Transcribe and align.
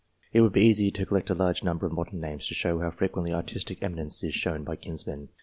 It 0.33 0.41
would 0.41 0.53
be 0.53 0.63
easy 0.63 0.89
to 0.89 1.05
collect 1.05 1.29
a 1.29 1.35
large 1.35 1.63
number 1.63 1.85
of 1.85 1.91
modern 1.91 2.21
names 2.21 2.47
to 2.47 2.55
show 2.55 2.79
how 2.79 2.89
frequently 2.89 3.31
artistic 3.33 3.83
eminence 3.83 4.23
is 4.23 4.33
shared 4.33 4.65
by 4.65 4.75
kinsmen. 4.75 5.29